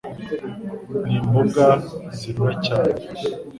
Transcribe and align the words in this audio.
Ni 1.05 1.13
Imboga 1.19 1.65
zirura 2.17 2.53
cyane 2.67 2.93